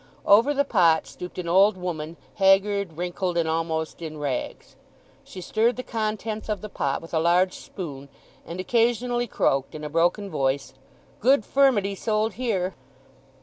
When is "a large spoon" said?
7.13-8.09